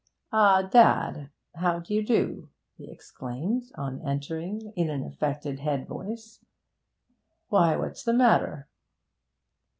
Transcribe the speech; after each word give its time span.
'Ah, 0.31 0.63
dad, 0.63 1.29
how 1.53 1.77
do 1.77 1.93
you 1.93 2.03
do!' 2.03 2.49
he 2.75 2.89
exclaimed, 2.89 3.71
on 3.75 4.01
entering, 4.01 4.73
in 4.75 4.89
an 4.89 5.03
affected 5.03 5.59
head 5.59 5.87
voice. 5.87 6.43
'Why, 7.49 7.75
what's 7.77 8.03
the 8.03 8.13
matter?' 8.15 8.67